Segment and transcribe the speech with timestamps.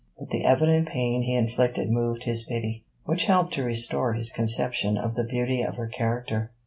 [0.17, 4.97] But the evident pain he inflicted moved his pity, which helped to restore his conception
[4.97, 6.49] of the beauty of her character.